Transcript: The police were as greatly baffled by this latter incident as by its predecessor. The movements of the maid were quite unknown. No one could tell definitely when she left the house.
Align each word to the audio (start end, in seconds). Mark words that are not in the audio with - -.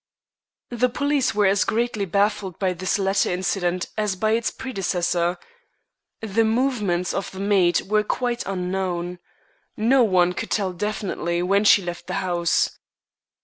The 0.71 0.89
police 0.89 1.35
were 1.35 1.45
as 1.45 1.63
greatly 1.63 2.05
baffled 2.05 2.57
by 2.57 2.73
this 2.73 2.97
latter 2.97 3.29
incident 3.29 3.85
as 3.95 4.15
by 4.15 4.31
its 4.31 4.49
predecessor. 4.49 5.37
The 6.21 6.43
movements 6.43 7.13
of 7.13 7.29
the 7.29 7.39
maid 7.39 7.81
were 7.81 8.01
quite 8.03 8.43
unknown. 8.47 9.19
No 9.77 10.03
one 10.03 10.33
could 10.33 10.49
tell 10.49 10.73
definitely 10.73 11.43
when 11.43 11.65
she 11.65 11.83
left 11.83 12.07
the 12.07 12.15
house. 12.15 12.79